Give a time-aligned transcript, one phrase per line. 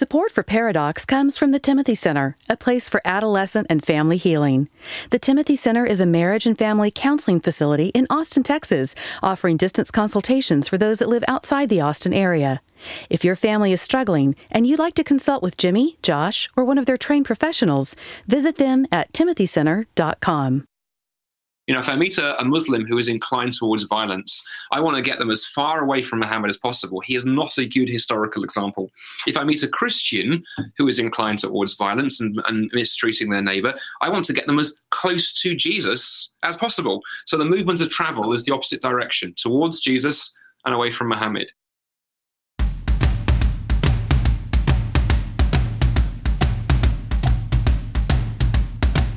[0.00, 4.70] Support for Paradox comes from the Timothy Center, a place for adolescent and family healing.
[5.10, 9.90] The Timothy Center is a marriage and family counseling facility in Austin, Texas, offering distance
[9.90, 12.62] consultations for those that live outside the Austin area.
[13.10, 16.78] If your family is struggling and you'd like to consult with Jimmy, Josh, or one
[16.78, 17.94] of their trained professionals,
[18.26, 20.64] visit them at timothycenter.com.
[21.70, 24.96] You know, if I meet a, a, Muslim who is inclined towards violence, I want
[24.96, 26.98] to get them as far away from Muhammad as possible.
[26.98, 28.90] He is not a good historical example.
[29.28, 30.42] If I meet a Christian
[30.76, 34.58] who is inclined towards violence and, and mistreating their neighbor, I want to get them
[34.58, 37.02] as close to Jesus as possible.
[37.26, 41.52] So the movement of travel is the opposite direction towards Jesus and away from Muhammad.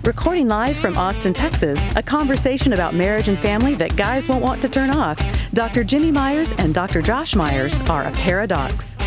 [0.06, 4.62] Recording live from Austin, Texas, a conversation about marriage and family that guys won't want
[4.64, 5.18] to turn off.
[5.54, 5.86] Dr.
[5.86, 7.02] Jimmy Myers and Dr.
[7.02, 8.98] Josh Myers are a paradox.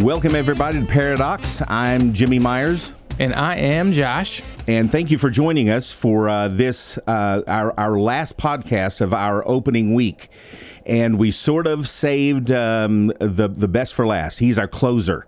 [0.00, 1.62] Welcome, everybody, to Paradox.
[1.66, 2.92] I'm Jimmy Myers.
[3.18, 4.42] And I am Josh.
[4.66, 9.14] And thank you for joining us for uh, this, uh, our, our last podcast of
[9.14, 10.28] our opening week.
[10.84, 14.40] And we sort of saved um, the, the best for last.
[14.40, 15.26] He's our closer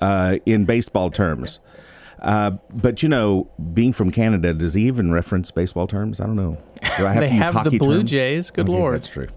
[0.00, 1.58] uh, in baseball terms.
[2.26, 6.20] Uh, but you know, being from Canada, does he even reference baseball terms?
[6.20, 6.58] I don't know.
[6.98, 8.10] Do I have to use have hockey the Blue terms?
[8.10, 8.50] Jays.
[8.50, 9.28] Good okay, lord, that's true.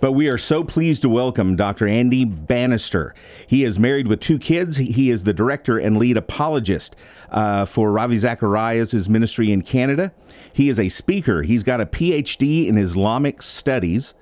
[0.00, 1.86] But we are so pleased to welcome Dr.
[1.86, 3.14] Andy Bannister.
[3.46, 4.76] He is married with two kids.
[4.76, 6.96] He is the director and lead apologist
[7.30, 10.12] uh, for Ravi Zacharias' ministry in Canada.
[10.52, 11.42] He is a speaker.
[11.42, 14.14] He's got a PhD in Islamic studies.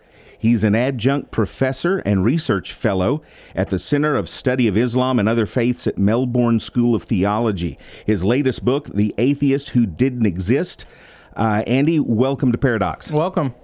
[0.44, 3.22] He's an adjunct professor and research fellow
[3.54, 7.78] at the Center of Study of Islam and Other Faiths at Melbourne School of Theology.
[8.04, 10.84] His latest book, The Atheist Who Didn't Exist.
[11.34, 13.10] Uh, Andy, welcome to Paradox.
[13.10, 13.54] Welcome.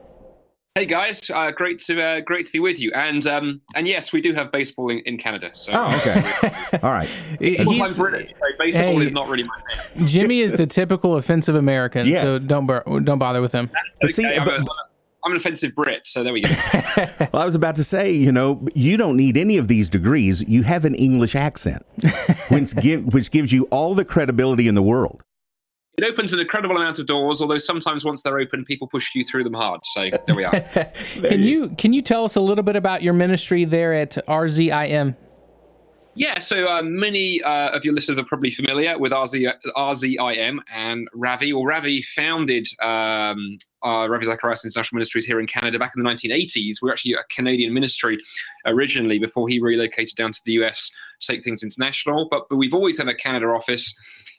[0.75, 2.92] Hey guys, uh, great to uh, great to be with you.
[2.94, 5.50] And um, and yes, we do have baseball in, in Canada.
[5.53, 7.11] So oh, okay, all right.
[7.41, 10.06] well, I'm British, so baseball hey, is not really my thing.
[10.06, 12.22] Jimmy is the typical offensive American, yes.
[12.22, 12.67] so don't
[13.05, 13.69] don't bother with him.
[14.00, 14.62] But see, but,
[15.25, 16.50] I'm an offensive Brit, so there we go.
[16.97, 20.42] well, I was about to say, you know, you don't need any of these degrees.
[20.48, 21.84] You have an English accent,
[22.48, 25.22] which, give, which gives you all the credibility in the world.
[25.98, 29.25] It opens an incredible amount of doors, although sometimes once they're open, people push you
[29.25, 29.81] through them hard.
[29.84, 30.60] So there we are.
[31.22, 35.16] can you can you tell us a little bit about your ministry there at RZIM?
[36.16, 41.09] Yeah, so uh, many uh, of your listeners are probably familiar with RZ, RZIM and
[41.15, 41.53] Ravi.
[41.53, 46.10] Well, Ravi founded um, uh, Ravi Zacharias International Ministries here in Canada back in the
[46.10, 46.82] 1980s.
[46.82, 48.19] We are actually a Canadian ministry
[48.66, 52.26] originally before he relocated down to the US to take things international.
[52.28, 53.94] But, but we've always had a Canada office.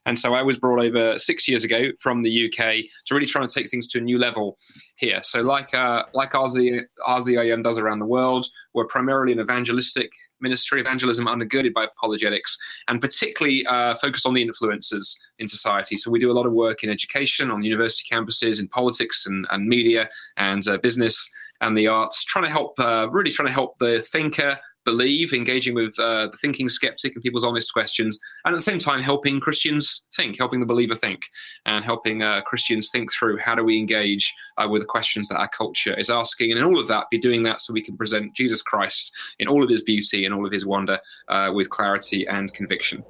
[0.06, 3.42] And so I was brought over six years ago from the UK to really try
[3.42, 4.58] to take things to a new level
[4.96, 5.22] here.
[5.24, 10.12] So like uh, like RZ, RZIM does around the world, we're primarily an evangelistic
[10.42, 12.58] ministry, evangelism undergirded by apologetics,
[12.88, 15.98] and particularly uh, focused on the influences in society.
[15.98, 19.46] So we do a lot of work in education, on university campuses, in politics and,
[19.52, 21.30] and media and uh, business
[21.62, 25.76] and the arts, trying to help, uh, really trying to help the thinker believe, engaging
[25.76, 29.40] with uh, the thinking skeptic and people's honest questions, and at the same time helping
[29.40, 31.22] Christians think, helping the believer think,
[31.66, 35.38] and helping uh, Christians think through how do we engage uh, with the questions that
[35.38, 37.98] our culture is asking, and in all of that, be doing that so we can
[37.98, 41.70] present Jesus Christ in all of his beauty and all of his wonder uh, with
[41.70, 43.04] clarity and conviction.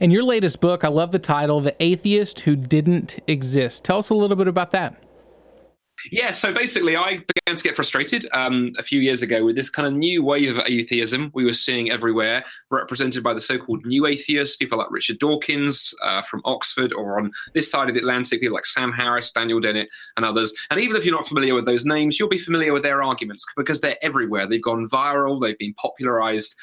[0.00, 3.84] In your latest book, I love the title, The Atheist Who Didn't Exist.
[3.84, 5.02] Tell us a little bit about that.
[6.10, 9.70] Yeah, so basically, I began to get frustrated um, a few years ago with this
[9.70, 13.84] kind of new wave of atheism we were seeing everywhere, represented by the so called
[13.86, 18.00] new atheists, people like Richard Dawkins uh, from Oxford, or on this side of the
[18.00, 20.52] Atlantic, people like Sam Harris, Daniel Dennett, and others.
[20.70, 23.44] And even if you're not familiar with those names, you'll be familiar with their arguments
[23.56, 24.46] because they're everywhere.
[24.46, 26.56] They've gone viral, they've been popularized.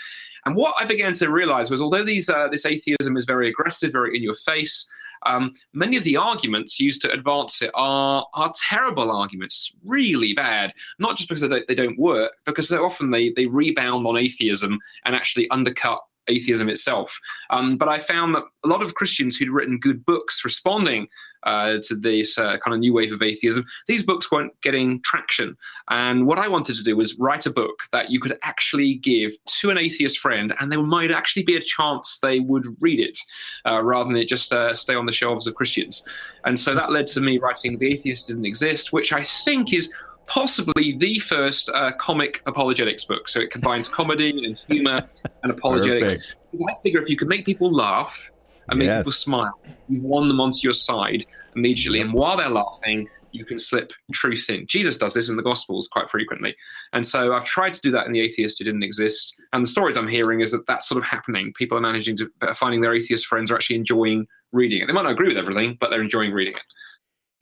[0.46, 3.92] And what I began to realize was although these, uh, this atheism is very aggressive,
[3.92, 4.90] very in your face,
[5.26, 10.74] um, many of the arguments used to advance it are are terrible arguments, really bad.
[11.00, 14.18] Not just because they don't, they don't work, because so often they they rebound on
[14.18, 16.00] atheism and actually undercut
[16.30, 17.20] atheism itself.
[17.50, 21.08] Um, but I found that a lot of Christians who'd written good books responding
[21.44, 25.56] uh, to this uh, kind of new wave of atheism, these books weren't getting traction.
[25.90, 29.32] And what I wanted to do was write a book that you could actually give
[29.62, 33.18] to an atheist friend, and there might actually be a chance they would read it
[33.66, 36.06] uh, rather than it just uh, stay on the shelves of Christians.
[36.46, 39.94] And so that led to me writing The Atheist Didn't Exist, which I think is
[40.30, 43.28] possibly the first uh, comic apologetics book.
[43.28, 45.02] So it combines comedy and humor
[45.44, 46.38] and apologetics.
[46.56, 48.32] I figure if you can make people laugh
[48.70, 49.00] and make yes.
[49.00, 49.60] people smile,
[49.90, 52.00] you've won them onto your side immediately.
[52.00, 54.66] And while they're laughing, you can slip truth in.
[54.68, 56.56] Jesus does this in the Gospels quite frequently.
[56.94, 59.36] And so I've tried to do that in The Atheist Who Didn't Exist.
[59.54, 61.54] And the stories I'm hearing is that that's sort of happening.
[61.54, 64.88] People are managing to, uh, finding their atheist friends are actually enjoying reading it.
[64.88, 66.64] They might not agree with everything, but they're enjoying reading it.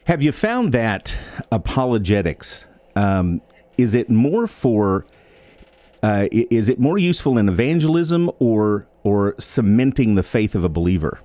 [0.06, 1.18] Have you found that
[1.52, 3.42] apologetics, um,
[3.78, 5.06] is it more for,
[6.02, 11.20] uh, is it more useful in evangelism or, or cementing the faith of a believer?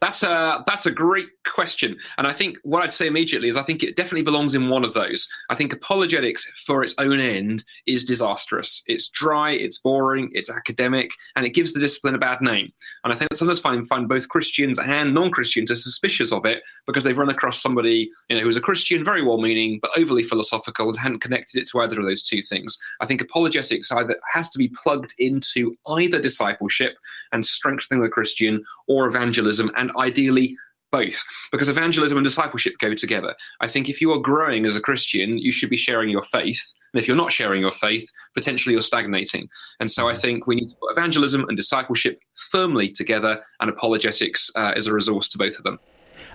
[0.00, 3.62] That's a that's a great question, and I think what I'd say immediately is I
[3.62, 5.28] think it definitely belongs in one of those.
[5.50, 8.82] I think apologetics for its own end is disastrous.
[8.86, 12.72] It's dry, it's boring, it's academic, and it gives the discipline a bad name.
[13.04, 17.04] And I think sometimes find find both Christians and non-Christians are suspicious of it because
[17.04, 20.98] they've run across somebody you know who's a Christian, very well-meaning but overly philosophical, and
[20.98, 22.78] hadn't connected it to either of those two things.
[23.00, 26.96] I think apologetics either has to be plugged into either discipleship
[27.32, 30.56] and strengthening the Christian or evangelism and ideally
[30.90, 31.22] both
[31.52, 33.34] because evangelism and discipleship go together.
[33.60, 36.74] I think if you are growing as a Christian, you should be sharing your faith.
[36.92, 39.48] And if you're not sharing your faith, potentially you're stagnating.
[39.78, 42.18] And so I think we need to put evangelism and discipleship
[42.50, 45.78] firmly together, and apologetics uh, is a resource to both of them.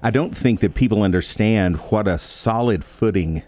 [0.02, 3.44] I don't think that people understand what a solid footing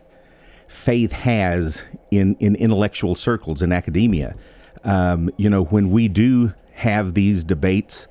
[0.68, 4.36] faith has in, in intellectual circles in academia.
[4.84, 8.08] Um, you know, when we do have these debates,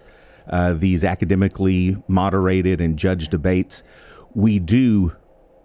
[0.49, 3.83] uh, these academically moderated and judged debates,
[4.35, 5.15] we do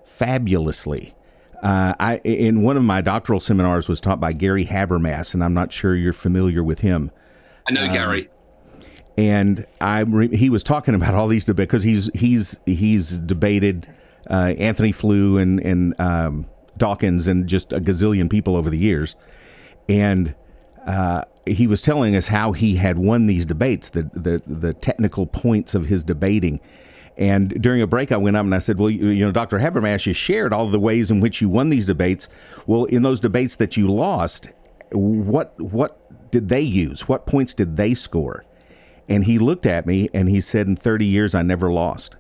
[0.06, 1.14] fabulously.
[1.62, 5.54] Uh, I in one of my doctoral seminars was taught by Gary Habermas, and I'm
[5.54, 7.12] not sure you're familiar with him.
[7.68, 8.30] I know um, Gary.
[9.18, 13.88] And I re- he was talking about all these debates because he's he's he's debated
[14.30, 16.48] uh, Antony Flew and and um,
[16.78, 19.16] Dawkins and just a gazillion people over the years,
[19.88, 20.34] and
[20.88, 25.26] uh, he was telling us how he had won these debates, the, the, the technical
[25.26, 26.60] points of his debating.
[27.18, 29.60] And during a break, I went up and I said, Well, you, you know, Dr.
[29.60, 32.30] Habermas, you shared all the ways in which you won these debates.
[32.66, 34.50] Well, in those debates that you lost,
[34.92, 37.08] what, what did they use?
[37.08, 38.46] What points did they score?
[39.10, 42.16] And he looked at me and he said, In 30 years, I never lost.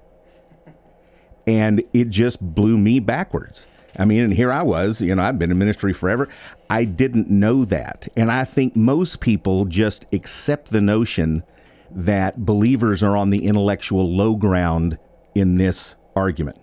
[1.47, 3.67] And it just blew me backwards.
[3.97, 6.29] I mean, and here I was, you know, I've been in ministry forever.
[6.69, 8.07] I didn't know that.
[8.15, 11.43] And I think most people just accept the notion
[11.89, 14.97] that believers are on the intellectual low ground
[15.35, 16.57] in this argument.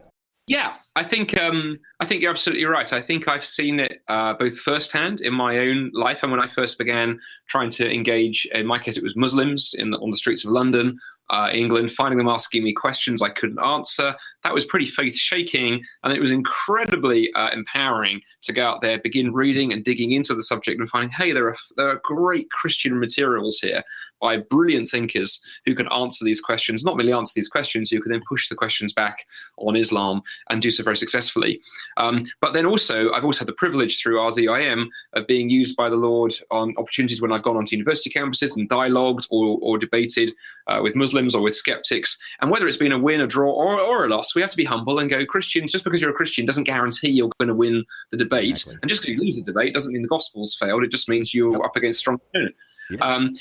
[0.46, 2.90] Yeah, I think um, I think you're absolutely right.
[2.92, 6.46] I think I've seen it uh, both firsthand in my own life, and when I
[6.46, 10.16] first began trying to engage, in my case, it was Muslims in the, on the
[10.16, 10.98] streets of London,
[11.30, 14.14] uh, England, finding them asking me questions I couldn't answer.
[14.44, 18.98] That was pretty faith shaking, and it was incredibly uh, empowering to go out there,
[18.98, 22.50] begin reading and digging into the subject, and finding, hey, there are there are great
[22.50, 23.82] Christian materials here
[24.20, 26.84] by brilliant thinkers who can answer these questions.
[26.84, 29.24] Not merely answer these questions, who can then push the questions back
[29.58, 31.60] on Islam and do so very successfully.
[31.96, 35.88] Um, but then also, I've also had the privilege through RZIM of being used by
[35.88, 40.34] the Lord on opportunities when I've gone onto university campuses and dialogued or, or debated
[40.68, 42.18] uh, with Muslims or with skeptics.
[42.40, 44.56] And whether it's been a win, a draw, or, or a loss, we have to
[44.56, 47.54] be humble and go, Christians, just because you're a Christian doesn't guarantee you're going to
[47.54, 48.50] win the debate.
[48.50, 48.78] Exactly.
[48.82, 50.84] And just because you lose the debate doesn't mean the gospel's failed.
[50.84, 51.64] It just means you're yep.
[51.64, 52.54] up against strong opponent.
[52.90, 52.98] Yeah.
[53.00, 53.34] Um,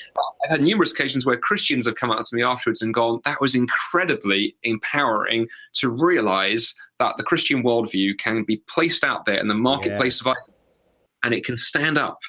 [0.44, 3.40] I've had numerous occasions where Christians have come out to me afterwards and gone, that
[3.40, 9.48] was incredibly empowering to realize that the Christian worldview can be placed out there in
[9.48, 10.32] the marketplace yeah.
[10.32, 10.38] of
[11.24, 12.20] and it can stand up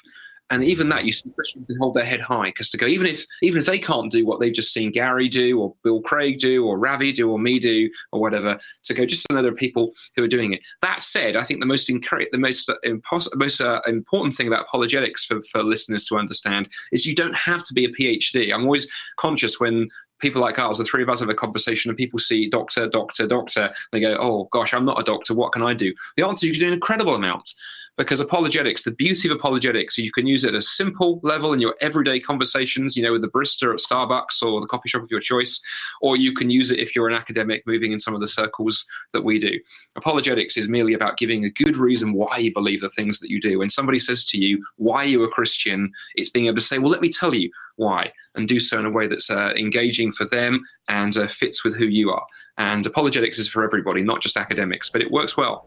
[0.50, 3.06] and even that, you see Christians can hold their head high because to go, even
[3.06, 6.38] if even if they can't do what they've just seen Gary do, or Bill Craig
[6.38, 9.52] do, or Ravi do, or me do, or whatever, to go just to know there
[9.52, 10.60] are people who are doing it.
[10.82, 15.24] That said, I think the most the most impos- most uh, important thing about apologetics
[15.24, 18.52] for, for listeners to understand is you don't have to be a PhD.
[18.52, 19.88] I'm always conscious when
[20.20, 23.26] people like us, the three of us have a conversation and people see doctor, doctor,
[23.26, 23.72] doctor.
[23.90, 25.34] They go, oh gosh, I'm not a doctor.
[25.34, 25.92] What can I do?
[26.16, 27.54] The answer is you can do an incredible amount
[27.96, 31.60] because apologetics, the beauty of apologetics, you can use it at a simple level in
[31.60, 35.10] your everyday conversations, you know, with the barista at Starbucks or the coffee shop of
[35.10, 35.60] your choice,
[36.00, 38.84] or you can use it if you're an academic moving in some of the circles
[39.12, 39.58] that we do.
[39.96, 43.40] Apologetics is merely about giving a good reason why you believe the things that you
[43.40, 43.58] do.
[43.58, 45.92] When somebody says to you, why are you a Christian?
[46.14, 48.86] It's being able to say, well, let me tell you why, and do so in
[48.86, 52.26] a way that's uh, engaging for them and uh, fits with who you are.
[52.58, 55.66] And apologetics is for everybody, not just academics, but it works well.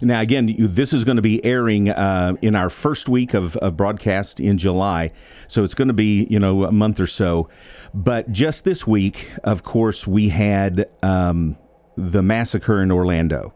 [0.00, 3.76] Now, again, this is going to be airing uh, in our first week of, of,
[3.76, 5.10] broadcast in July,
[5.46, 7.48] so it's going to be you know a month or so.
[7.92, 11.56] But just this week, of course, we had um,
[11.96, 13.54] the massacre in Orlando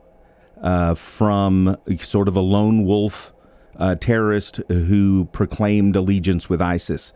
[0.63, 3.33] uh, from sort of a lone wolf
[3.77, 7.13] uh, terrorist who proclaimed allegiance with ISIS.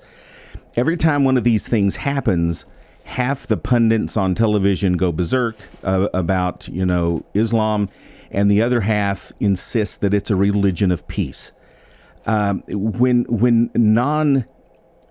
[0.77, 2.67] Every time one of these things happens,
[3.05, 7.89] half the pundits on television go berserk uh, about you know Islam
[8.33, 11.53] and the other half insists that it's a religion of peace.
[12.27, 14.47] Um, when when non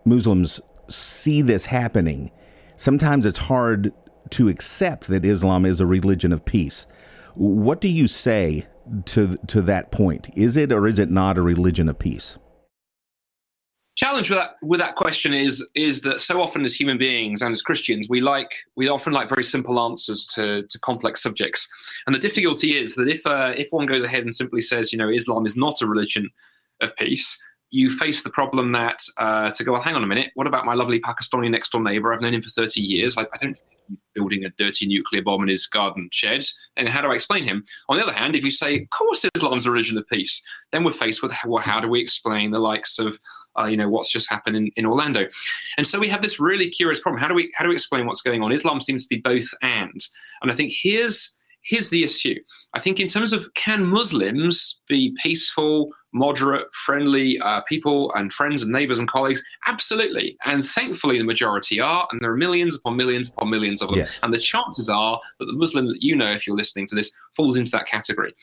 [0.04, 0.60] Muslims
[0.90, 2.32] see this happening,
[2.76, 3.94] sometimes it's hard
[4.32, 6.88] to accept that Islam is a religion of peace.
[7.36, 8.66] What do you say
[9.06, 10.30] to to that point?
[10.36, 12.38] Is it or is it not a religion of peace?
[14.02, 17.52] Challenge with that with that question is is that so often as human beings and
[17.52, 21.68] as Christians we like we often like very simple answers to to complex subjects
[22.08, 24.98] and the difficulty is that if uh, if one goes ahead and simply says you
[24.98, 26.30] know Islam is not a religion
[26.82, 27.38] of peace
[27.72, 30.66] you face the problem that uh, to go, well, hang on a minute, what about
[30.66, 32.14] my lovely Pakistani next door neighbor?
[32.14, 33.18] I've known him for 30 years.
[33.18, 33.58] I, I don't
[34.14, 36.44] building a dirty nuclear bomb in his garden shed.
[36.76, 37.64] And how do I explain him?
[37.90, 40.84] On the other hand, if you say, of course, Islam's a religion of peace, then
[40.84, 43.20] we're faced with, well, how do we explain the likes of,
[43.60, 45.28] uh, you know, what's just happened in, in Orlando?
[45.78, 47.22] And so we have this really curious problem.
[47.22, 48.52] How do we how do we explain what's going on?
[48.52, 50.06] Islam seems to be both and.
[50.42, 52.36] And I think here's here's the issue.
[52.74, 58.64] I think in terms of can Muslims be peaceful, moderate, friendly uh, people and friends
[58.64, 59.44] and neighbors and colleagues?
[59.68, 60.38] Absolutely.
[60.46, 62.08] And thankfully, the majority are.
[62.12, 64.00] And there are millions upon millions upon millions of them.
[64.00, 64.22] Yes.
[64.24, 67.12] And the chances are that the Muslim that you know, if you're listening to this,
[67.36, 68.34] falls into that category.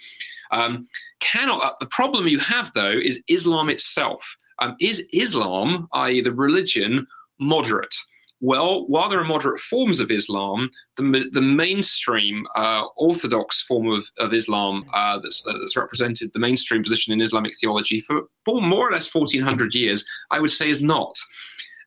[0.51, 0.89] Um,
[1.21, 1.63] cannot.
[1.63, 4.37] Uh, the problem you have, though, is Islam itself.
[4.61, 7.07] Um, is Islam, i.e., the religion,
[7.39, 7.95] moderate?
[8.41, 14.09] Well, while there are moderate forms of Islam, the, the mainstream uh, orthodox form of,
[14.19, 18.93] of Islam uh, that's, that's represented, the mainstream position in Islamic theology for more or
[18.93, 21.13] less 1400 years, I would say is not.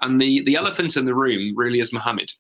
[0.02, 2.34] And the, the elephant in the room really is Muhammad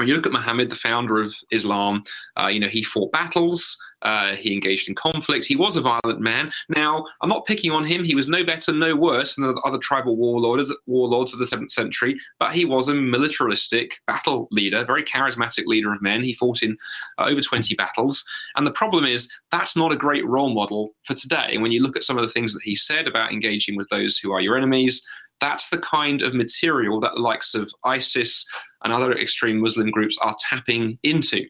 [0.00, 2.04] when you look at Muhammad, the founder of Islam,
[2.40, 6.20] uh, you know, he fought battles, uh, he engaged in conflict, he was a violent
[6.20, 6.50] man.
[6.70, 8.02] Now, I'm not picking on him.
[8.02, 11.70] He was no better, no worse than the other tribal warlords, warlords of the 7th
[11.70, 16.24] century, but he was a militaristic battle leader, very charismatic leader of men.
[16.24, 16.78] He fought in
[17.18, 18.24] uh, over 20 battles.
[18.56, 21.50] And the problem is, that's not a great role model for today.
[21.52, 23.90] And when you look at some of the things that he said about engaging with
[23.90, 25.06] those who are your enemies,
[25.42, 28.46] that's the kind of material that the likes of ISIS
[28.82, 31.46] and other extreme Muslim groups are tapping into.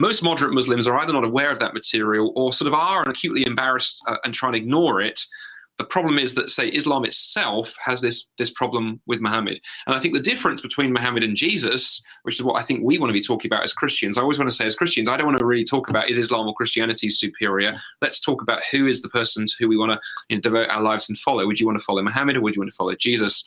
[0.00, 3.46] Most moderate Muslims are either not aware of that material or sort of are acutely
[3.46, 5.20] embarrassed uh, and trying to ignore it
[5.76, 9.98] the problem is that, say, Islam itself has this this problem with Muhammad, and I
[9.98, 13.14] think the difference between Muhammad and Jesus, which is what I think we want to
[13.14, 14.16] be talking about as Christians.
[14.16, 16.16] I always want to say, as Christians, I don't want to really talk about is
[16.16, 17.76] Islam or Christianity superior.
[18.00, 20.68] Let's talk about who is the person to who we want to you know, devote
[20.68, 21.44] our lives and follow.
[21.44, 23.44] Would you want to follow Muhammad or would you want to follow Jesus?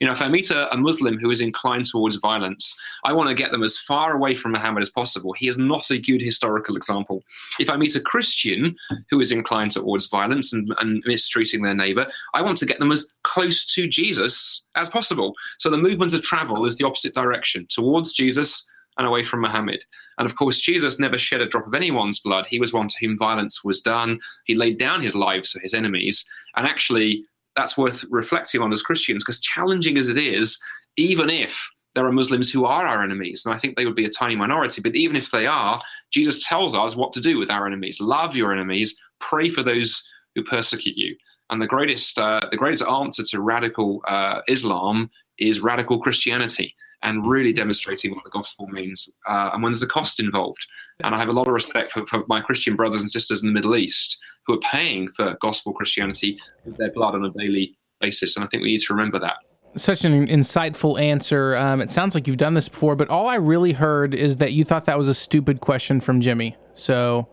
[0.00, 3.28] You know, if I meet a, a, Muslim who is inclined towards violence, I want
[3.28, 5.32] to get them as far away from Muhammad as possible.
[5.32, 7.22] He is not a good historical example.
[7.58, 8.76] If I meet a Christian
[9.10, 12.92] who is inclined towards violence and, and mistreating their neighbor, I want to get them
[12.92, 15.34] as close to Jesus as possible.
[15.58, 19.80] So the movement of travel is the opposite direction towards Jesus and away from Muhammad.
[20.18, 22.46] And of course, Jesus never shed a drop of anyone's blood.
[22.46, 24.20] He was one to whom violence was done.
[24.44, 26.24] He laid down his lives for his enemies.
[26.56, 27.24] And actually,
[27.56, 30.58] that's worth reflecting on as Christians, because challenging as it is,
[30.96, 34.04] even if there are Muslims who are our enemies, and I think they would be
[34.04, 35.78] a tiny minority, but even if they are,
[36.10, 38.00] Jesus tells us what to do with our enemies.
[38.00, 41.16] Love your enemies, pray for those who persecute you.
[41.50, 47.26] And the greatest, uh, the greatest answer to radical uh, Islam is radical Christianity and
[47.26, 50.66] really demonstrating what the gospel means uh, and when there's a cost involved.
[51.02, 53.48] And I have a lot of respect for, for, my Christian brothers and sisters in
[53.48, 57.76] the Middle East who are paying for gospel Christianity with their blood on a daily
[58.00, 58.36] basis.
[58.36, 59.36] And I think we need to remember that.
[59.76, 61.56] Such an insightful answer.
[61.56, 64.52] Um, it sounds like you've done this before, but all I really heard is that
[64.52, 66.56] you thought that was a stupid question from Jimmy.
[66.74, 67.28] So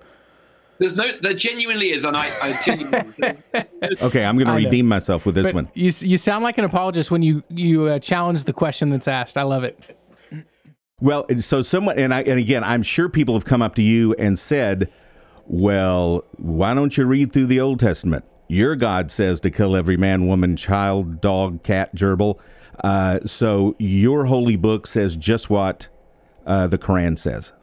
[0.82, 3.14] there's no, there genuinely is, and I, I genuinely.
[4.02, 5.70] okay, I'm going to redeem myself with this but one.
[5.76, 9.38] You, you sound like an apologist when you you uh, challenge the question that's asked.
[9.38, 9.80] I love it.
[11.00, 14.16] Well, so someone, and I, and again, I'm sure people have come up to you
[14.16, 14.92] and said,
[15.46, 18.26] "Well, why don't you read through the Old Testament?
[18.48, 22.40] Your God says to kill every man, woman, child, dog, cat, gerbil.
[22.84, 25.90] Uh, so your holy book says just what
[26.48, 27.54] uh, the Quran says."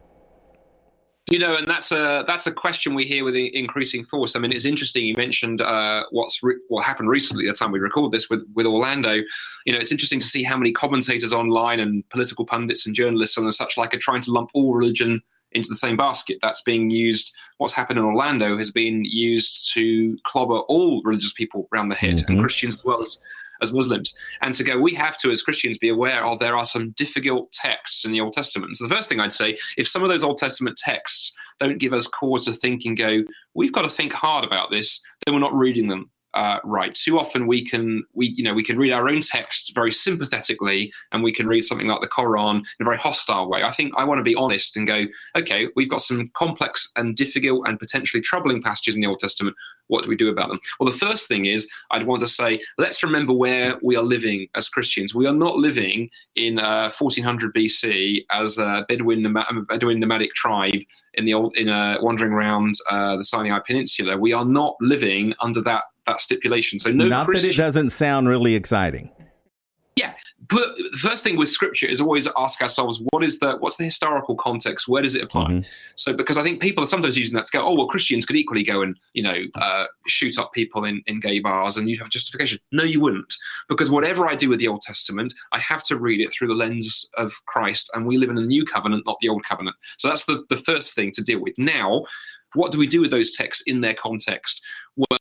[1.29, 4.35] You know, and that's a that's a question we hear with increasing force.
[4.35, 5.05] I mean, it's interesting.
[5.05, 7.45] You mentioned uh, what's re- what happened recently.
[7.45, 9.13] The time we record this with with Orlando,
[9.65, 13.37] you know, it's interesting to see how many commentators online and political pundits and journalists
[13.37, 15.21] and such like are trying to lump all religion
[15.51, 16.39] into the same basket.
[16.41, 17.31] That's being used.
[17.57, 22.17] What's happened in Orlando has been used to clobber all religious people around the head,
[22.17, 22.31] mm-hmm.
[22.31, 23.19] and Christians as well as
[23.61, 26.65] as Muslims, and to go, we have to, as Christians, be aware of there are
[26.65, 28.75] some difficult texts in the Old Testament.
[28.77, 31.93] So the first thing I'd say, if some of those Old Testament texts don't give
[31.93, 33.23] us cause to think and go,
[33.53, 36.93] we've got to think hard about this, then we're not reading them uh, right.
[36.93, 40.91] Too often we can we you know we can read our own text very sympathetically,
[41.11, 43.63] and we can read something like the Quran in a very hostile way.
[43.63, 47.15] I think I want to be honest and go, okay, we've got some complex and
[47.15, 49.55] difficult and potentially troubling passages in the Old Testament.
[49.89, 50.59] What do we do about them?
[50.79, 54.47] Well, the first thing is I'd want to say, let's remember where we are living
[54.55, 55.13] as Christians.
[55.13, 59.35] We are not living in uh, 1400 BC as a Bedouin,
[59.67, 60.81] Bedouin nomadic tribe
[61.15, 64.17] in the old in a wandering around uh, the Sinai Peninsula.
[64.17, 66.79] We are not living under that that stipulation.
[66.79, 69.11] So no, not Christian, that it doesn't sound really exciting.
[70.49, 73.83] But the first thing with scripture is always ask ourselves what is the what's the
[73.83, 74.87] historical context?
[74.87, 75.45] Where does it apply?
[75.45, 75.67] Mm-hmm.
[75.95, 78.35] So because I think people are sometimes using that to go, oh well, Christians could
[78.35, 81.99] equally go and you know uh, shoot up people in in gay bars and you
[81.99, 82.59] have justification.
[82.71, 83.35] No, you wouldn't,
[83.67, 86.55] because whatever I do with the Old Testament, I have to read it through the
[86.55, 89.75] lens of Christ, and we live in a new covenant, not the old covenant.
[89.97, 91.53] So that's the the first thing to deal with.
[91.57, 92.05] Now,
[92.53, 94.61] what do we do with those texts in their context?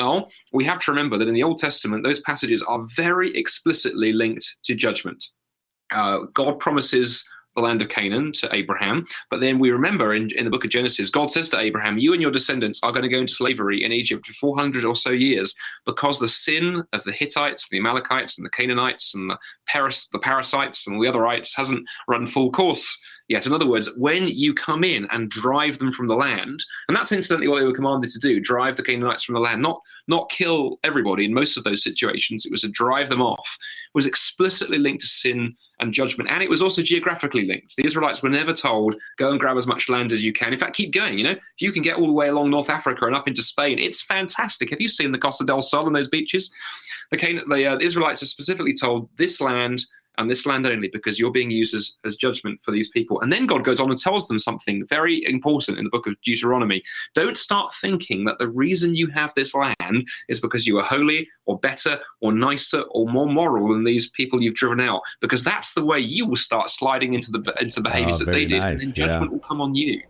[0.00, 4.12] Well, we have to remember that in the Old Testament, those passages are very explicitly
[4.12, 5.25] linked to judgment.
[5.92, 9.06] Uh, God promises the land of Canaan to Abraham.
[9.30, 12.12] But then we remember in, in the book of Genesis, God says to Abraham, You
[12.12, 15.10] and your descendants are going to go into slavery in Egypt for 400 or so
[15.10, 20.08] years because the sin of the Hittites, the Amalekites, and the Canaanites, and the, Paras-
[20.12, 22.98] the parasites and the otherites hasn't run full course
[23.28, 23.46] yet.
[23.46, 27.12] In other words, when you come in and drive them from the land, and that's
[27.12, 30.30] incidentally what they were commanded to do drive the Canaanites from the land, not not
[30.30, 32.44] kill everybody in most of those situations.
[32.44, 33.56] It was to drive them off.
[33.94, 37.76] Was explicitly linked to sin and judgment, and it was also geographically linked.
[37.76, 40.52] The Israelites were never told, go and grab as much land as you can.
[40.52, 41.18] In fact, keep going.
[41.18, 43.42] You know, if you can get all the way along North Africa and up into
[43.42, 44.70] Spain, it's fantastic.
[44.70, 46.50] Have you seen the Costa del Sol and those beaches?
[47.10, 49.84] The, Can- the, uh, the Israelites are specifically told, this land
[50.18, 53.20] and this land only because you're being used as, as judgment for these people.
[53.20, 56.20] And then God goes on and tells them something very important in the book of
[56.22, 56.82] Deuteronomy.
[57.14, 61.28] Don't start thinking that the reason you have this land is because you are holy
[61.46, 65.72] or better or nicer or more moral than these people you've driven out, because that's
[65.75, 68.60] the way you will start sliding into the into the behaviors oh, that they did,
[68.60, 68.72] nice.
[68.72, 69.28] and then judgment yeah.
[69.28, 70.02] will come on you.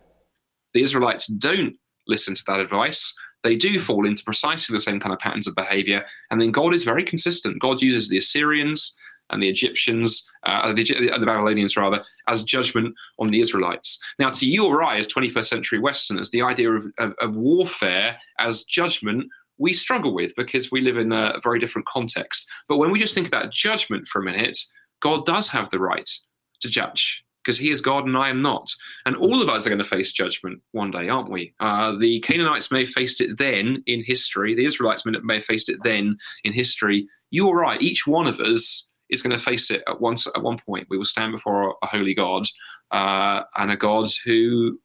[0.73, 1.75] The Israelites don't
[2.07, 3.13] listen to that advice
[3.43, 6.05] they do fall into precisely the same kind of patterns of behavior.
[6.29, 7.61] And then God is very consistent.
[7.61, 8.97] God uses the Assyrians
[9.29, 13.99] and the Egyptians, uh, the, the, Babylonians rather, as judgment on the Israelites.
[14.17, 18.17] Now, to you or I, as 21st century Westerners, the idea of, of, of warfare
[18.39, 22.47] as judgment we struggle with because we live in a very different context.
[22.67, 24.57] But when we just think about judgment for a minute,
[25.01, 26.09] God does have the right
[26.61, 28.73] to judge because he is God and I am not.
[29.05, 31.53] And all of us are going to face judgment one day, aren't we?
[31.59, 35.69] Uh, the Canaanites may have faced it then in history, the Israelites may have faced
[35.69, 37.07] it then in history.
[37.31, 40.27] You or I, each one of us is going to face it at once.
[40.27, 42.45] At one point, we will stand before a holy God
[42.91, 44.79] uh, and a God who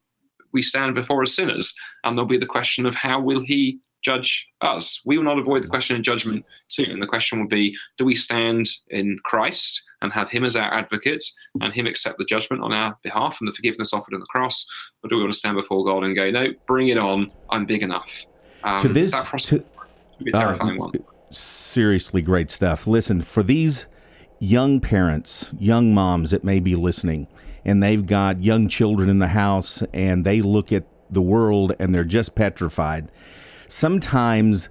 [0.53, 4.47] we stand before as sinners, and there'll be the question of how will He judge
[4.61, 5.01] us?
[5.03, 8.05] We will not avoid the question of judgment too, and the question will be: Do
[8.05, 11.23] we stand in Christ and have Him as our advocate,
[11.61, 14.65] and Him accept the judgment on our behalf and the forgiveness offered on the cross,
[15.03, 17.31] or do we want to stand before God and go, "No, bring it on!
[17.49, 18.25] I'm big enough."
[18.63, 19.63] Um, to this, to,
[20.33, 20.89] uh,
[21.29, 22.87] seriously great stuff.
[22.87, 23.87] Listen, for these
[24.45, 27.27] young parents, young moms that may be listening,
[27.65, 31.93] and they've got young children in the house and they look at the world and
[31.93, 33.09] they're just petrified.
[33.67, 34.69] Sometimes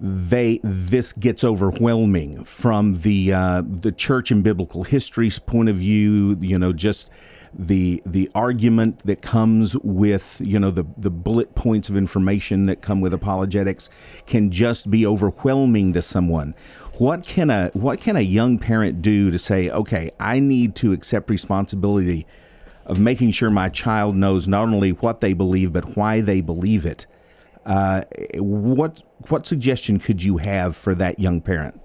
[0.00, 6.36] they this gets overwhelming from the uh, the church and biblical history's point of view.
[6.40, 7.08] You know, just
[7.54, 12.80] the the argument that comes with you know the the bullet points of information that
[12.82, 13.90] come with apologetics
[14.26, 16.54] can just be overwhelming to someone
[16.98, 20.92] what can a what can a young parent do to say okay i need to
[20.92, 22.26] accept responsibility
[22.86, 26.84] of making sure my child knows not only what they believe but why they believe
[26.84, 27.06] it
[27.64, 28.02] uh,
[28.36, 31.80] what what suggestion could you have for that young parent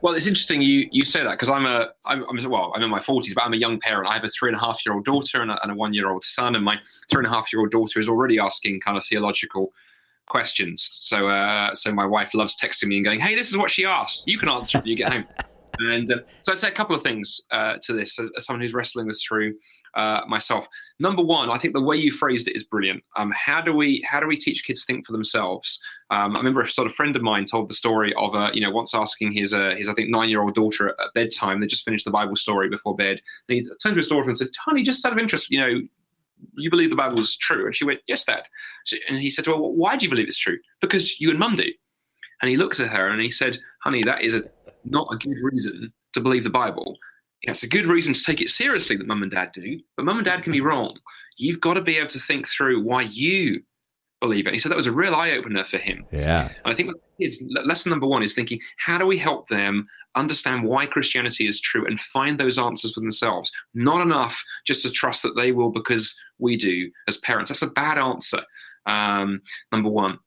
[0.00, 2.90] well, it's interesting you you say that because I'm a I'm, I'm well I'm in
[2.90, 4.08] my 40s, but I'm a young parent.
[4.08, 5.92] I have a three and a half year old daughter and a, and a one
[5.92, 6.78] year old son, and my
[7.10, 9.72] three and a half year old daughter is already asking kind of theological
[10.28, 10.96] questions.
[11.00, 13.84] So uh, so my wife loves texting me and going, "Hey, this is what she
[13.84, 14.24] asked.
[14.26, 15.26] You can answer when you get home."
[15.80, 18.62] And uh, so I'd say a couple of things uh, to this as, as, someone
[18.62, 19.54] who's wrestling this through
[19.94, 20.66] uh, myself.
[20.98, 23.02] Number one, I think the way you phrased it is brilliant.
[23.16, 25.80] Um, how do we how do we teach kids to think for themselves?
[26.10, 28.60] Um, I remember a sort of friend of mine told the story of uh, you
[28.60, 31.60] know once asking his uh, his I think nine year old daughter at, at, bedtime.
[31.60, 33.20] They just finished the Bible story before bed.
[33.48, 35.80] And he turned to his daughter and said, "Honey, just out of interest, you know."
[36.56, 37.66] You believe the Bible is true?
[37.66, 38.42] And she went, Yes, Dad.
[39.08, 40.58] And he said, to Well, why do you believe it's true?
[40.80, 41.70] Because you and Mum do.
[42.40, 44.42] And he looked at her and he said, Honey, that is a,
[44.84, 46.96] not a good reason to believe the Bible
[47.42, 50.18] it's a good reason to take it seriously that mum and dad do, but mum
[50.18, 50.96] and dad can be wrong.
[51.36, 53.62] You've got to be able to think through why you
[54.20, 54.52] believe it.
[54.52, 56.04] He said that was a real eye opener for him.
[56.10, 56.48] Yeah.
[56.64, 59.86] And I think with kids, lesson number one is thinking, how do we help them
[60.16, 63.50] understand why Christianity is true and find those answers for themselves?
[63.74, 67.50] Not enough just to trust that they will because we do as parents.
[67.50, 68.42] That's a bad answer.
[68.86, 70.18] Um, number one.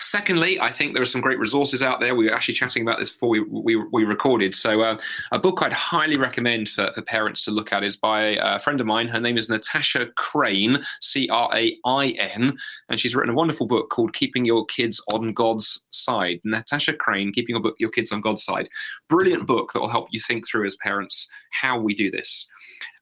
[0.00, 2.14] Secondly, I think there are some great resources out there.
[2.14, 4.54] We were actually chatting about this before we, we, we recorded.
[4.54, 4.98] So, uh,
[5.30, 8.80] a book I'd highly recommend for, for parents to look at is by a friend
[8.80, 9.08] of mine.
[9.08, 12.56] Her name is Natasha Crain, C R A I N,
[12.88, 16.40] and she's written a wonderful book called Keeping Your Kids on God's Side.
[16.44, 18.68] Natasha Crain, Keeping Your, book, your Kids on God's Side.
[19.08, 22.48] Brilliant book that will help you think through as parents how we do this.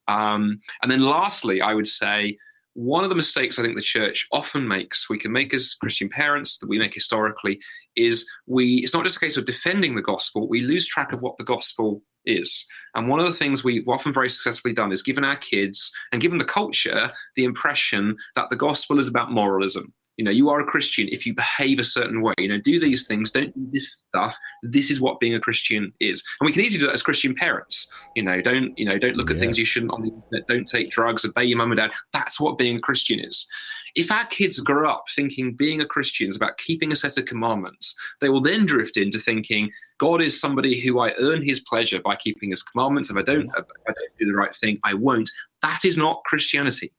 [0.08, 2.38] Um, and then, lastly, I would say
[2.78, 6.08] one of the mistakes I think the church often makes, we can make as Christian
[6.08, 7.58] parents, that we make historically,
[7.96, 11.20] is we, it's not just a case of defending the gospel, we lose track of
[11.20, 12.64] what the gospel is.
[12.94, 16.22] And one of the things we've often very successfully done is given our kids and
[16.22, 19.92] given the culture the impression that the gospel is about moralism.
[20.18, 22.34] You know, you are a Christian if you behave a certain way.
[22.38, 24.36] You know, do these things, don't do this stuff.
[24.62, 27.34] This is what being a Christian is, and we can easily do that as Christian
[27.34, 27.90] parents.
[28.16, 29.44] You know, don't you know, don't look at Yes.
[29.44, 30.48] things you shouldn't on the internet.
[30.48, 31.24] Don't take drugs.
[31.24, 31.92] Obey your mum and dad.
[32.12, 33.46] That's what being a Christian is.
[33.94, 37.24] If our kids grow up thinking being a Christian is about keeping a set of
[37.24, 42.00] commandments, they will then drift into thinking God is somebody who I earn His pleasure
[42.00, 43.08] by keeping His commandments.
[43.10, 45.30] If I don't, if I don't do the right thing, I won't.
[45.62, 46.92] That is not Christianity.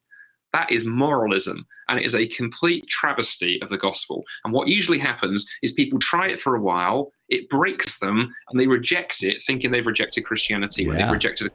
[0.53, 4.23] That is moralism, and it is a complete travesty of the gospel.
[4.43, 8.59] And what usually happens is people try it for a while, it breaks them, and
[8.59, 11.51] they reject it, thinking they've rejected Christianity when they've rejected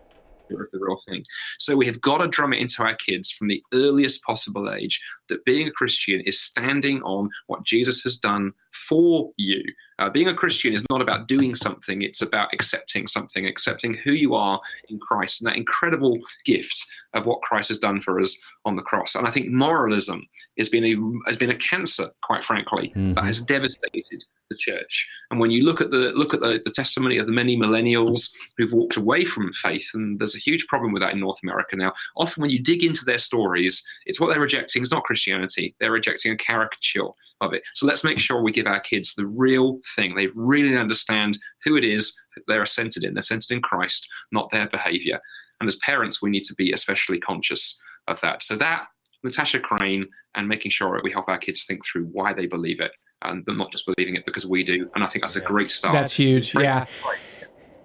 [0.50, 1.24] of the real thing.
[1.59, 5.00] So we have got to drum it into our kids from the earliest possible age
[5.28, 9.62] that being a Christian is standing on what Jesus has done for you.
[9.98, 14.12] Uh, being a Christian is not about doing something, it's about accepting something, accepting who
[14.12, 18.37] you are in Christ and that incredible gift of what Christ has done for us
[18.64, 19.14] on the cross.
[19.14, 20.26] And I think moralism
[20.59, 20.96] has been a,
[21.28, 23.14] has been a cancer, quite frankly, Mhm.
[23.14, 25.09] that has devastated the church.
[25.30, 28.30] And when you look at the look at the, the testimony of the many millennials
[28.59, 31.76] who've walked away from faith, and there's a huge problem with that in North America
[31.76, 31.92] now.
[32.16, 35.90] Often, when you dig into their stories, it's what they're rejecting is not Christianity; they're
[35.92, 37.09] rejecting a caricature
[37.40, 37.62] of it.
[37.74, 40.14] So let's make sure we give our kids the real thing.
[40.14, 43.14] They really understand who it is they're centered in.
[43.14, 45.20] They're centered in Christ, not their behavior.
[45.60, 48.42] And as parents, we need to be especially conscious of that.
[48.42, 48.86] So that
[49.22, 52.80] Natasha Crain and making sure that we help our kids think through why they believe
[52.80, 52.92] it
[53.22, 54.88] and them not just believing it because we do.
[54.94, 55.94] And I think that's a great start.
[55.94, 56.54] That's huge.
[56.54, 56.86] Yeah.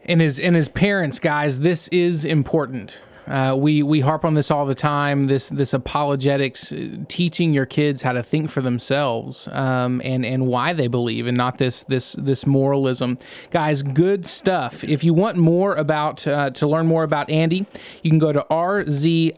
[0.05, 3.01] And as and as parents, guys, this is important.
[3.27, 5.27] Uh, we we harp on this all the time.
[5.27, 10.47] This this apologetics, uh, teaching your kids how to think for themselves um, and and
[10.47, 13.17] why they believe, and not this this this moralism.
[13.51, 14.84] Guys, good stuff.
[14.84, 17.65] If you want more about uh, to learn more about Andy,
[18.03, 19.36] you can go to rzim.ca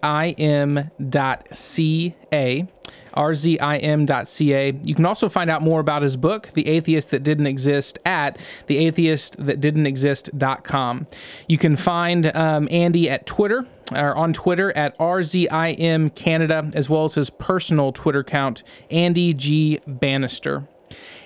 [3.15, 4.73] rzim.ca.
[4.83, 8.37] You can also find out more about his book, The Atheist That Didn't Exist, at
[8.67, 11.07] theatheistthatdidn'texist.com.
[11.47, 17.03] You can find um, Andy at Twitter, or on Twitter at RZIM Canada, as well
[17.05, 19.79] as his personal Twitter account, Andy G.
[19.87, 20.67] Bannister.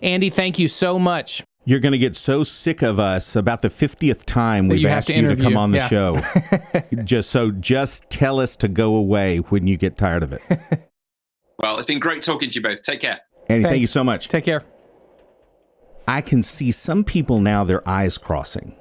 [0.02, 1.44] Andy, thank you so much.
[1.68, 5.08] You're going to get so sick of us about the 50th time we've you asked
[5.08, 5.88] to you to come on the Yeah.
[5.88, 6.22] show.
[7.04, 10.44] just so just tell us to go away when you get tired of it.
[11.60, 12.82] Well, it's been great talking to you both.
[12.82, 13.22] Take care.
[13.50, 14.28] Andy, thank you so much.
[14.28, 14.64] Take care.
[16.08, 18.76] I can see some people now their eyes crossing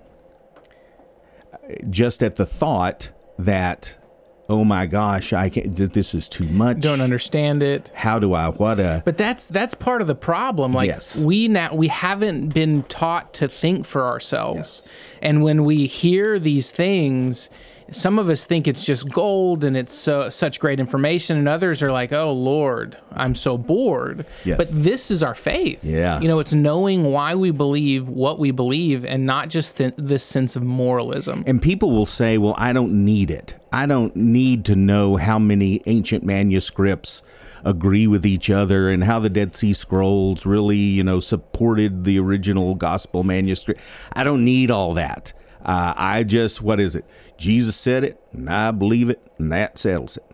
[1.89, 3.99] just at the thought that
[4.47, 6.81] oh my gosh, I can th- this is too much.
[6.81, 7.91] Don't understand it.
[7.95, 10.75] How do I what a But that's that's part of the problem.
[10.75, 11.23] Like Yes.
[11.23, 14.87] we now we haven't been taught to think for ourselves.
[15.23, 17.49] And when we hear these things,
[17.91, 21.83] some of us think it's just gold and it's so, such great information and others
[21.83, 24.57] are like, "Oh lord, I'm so bored." Yes.
[24.57, 25.85] But this is our faith.
[25.85, 26.21] Yeah.
[26.21, 30.25] You know, it's knowing why we believe what we believe and not just th- this
[30.25, 31.45] sense of moralism.
[31.47, 33.55] And people will say, well, I don't need it.
[33.73, 37.23] I don't need to know how many ancient manuscripts
[37.65, 42.19] agree with each other and how the Dead Sea Scrolls really, you know, supported the
[42.19, 43.81] original gospel manuscript.
[44.13, 45.33] I don't need all that.
[45.65, 47.05] Uh, I just, what is it?
[47.39, 50.25] Jesus said it, and I believe it, and that settles it,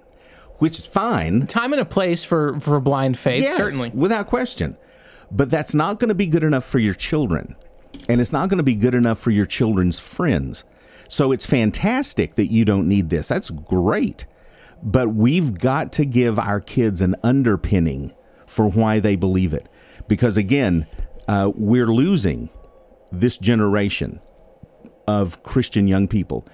[0.59, 1.47] which is fine.
[1.47, 3.91] Time and a place for for blind faith, Yes, certainly.
[3.95, 4.77] without question.
[5.31, 7.55] But that's not going to be good enough for your children.
[8.09, 10.65] And it's not going to be good enough for your children's friends.
[11.09, 13.29] So it's fantastic that you don't need this.
[13.29, 14.27] That's great.
[14.83, 18.13] But we've got to give our kids an underpinning
[18.47, 19.69] for why they believe it.
[20.09, 20.87] Because again,
[21.29, 22.49] uh, we're losing
[23.13, 24.21] this generation
[25.11, 26.47] of Christian young people.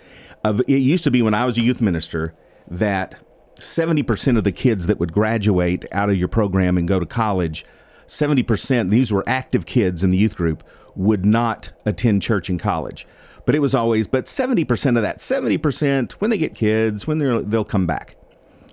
[0.42, 2.34] Of it used to be when I was a youth minister
[2.68, 3.16] that
[3.56, 7.66] 70% of the kids that would graduate out of your program and go to college,
[8.06, 10.64] 70%, these were active kids in the youth group,
[10.94, 13.06] would not attend church in college.
[13.44, 17.42] But it was always, but 70% of that, 70%, when they get kids, when they're,
[17.42, 18.16] they'll come back.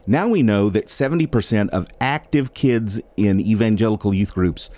[0.07, 4.69] Now we know that 70% of active kids in evangelical youth groups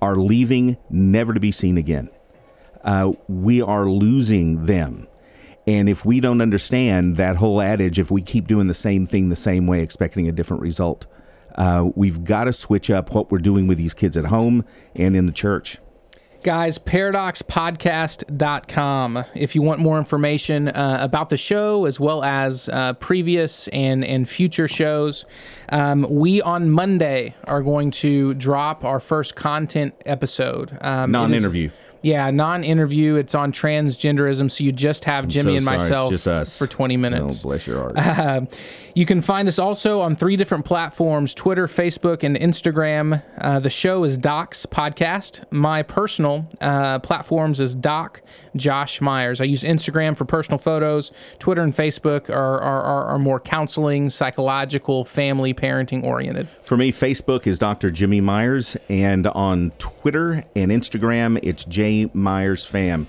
[0.00, 2.08] are leaving never to be seen again.
[2.84, 5.08] Uh, we are losing them.
[5.66, 9.30] And if we don't understand that whole adage, if we keep doing the same thing
[9.30, 11.06] the same way, expecting a different result,
[11.54, 15.16] uh, we've got to switch up what we're doing with these kids at home and
[15.16, 15.78] in the church.
[16.42, 19.24] Guys, paradoxpodcast.com.
[19.34, 24.04] If you want more information uh, about the show as well as uh, previous and,
[24.04, 25.24] and future shows,
[25.70, 30.76] um, we on Monday are going to drop our first content episode.
[30.82, 31.70] Um, Non interview.
[32.04, 33.14] Yeah, non-interview.
[33.14, 37.40] It's on transgenderism, so you just have Jimmy so and myself for 20 minutes.
[37.40, 37.96] Oh, bless your heart.
[37.96, 38.42] Uh,
[38.94, 43.22] you can find us also on three different platforms: Twitter, Facebook, and Instagram.
[43.38, 45.50] Uh, the show is Docs Podcast.
[45.50, 48.20] My personal uh, platforms is Doc
[48.54, 49.40] Josh Myers.
[49.40, 51.10] I use Instagram for personal photos.
[51.38, 56.48] Twitter and Facebook are, are, are more counseling, psychological, family, parenting oriented.
[56.62, 57.90] For me, Facebook is Dr.
[57.90, 63.06] Jimmy Myers, and on Twitter and Instagram, it's J Myers Fam.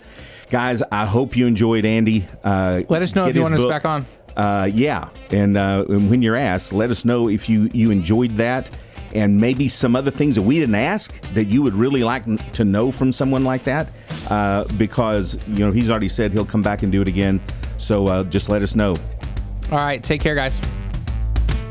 [0.50, 2.28] Guys, I hope you enjoyed Andy.
[2.43, 3.65] Uh, let us know if you want book.
[3.65, 4.06] us back on.
[4.36, 8.32] Uh, yeah, and, uh, and when you're asked, let us know if you you enjoyed
[8.32, 8.69] that
[9.13, 12.65] and maybe some other things that we didn't ask that you would really like to
[12.65, 13.89] know from someone like that
[14.30, 17.41] uh, because you know he's already said he'll come back and do it again
[17.78, 18.93] so uh, just let us know
[19.71, 20.60] all right take care guys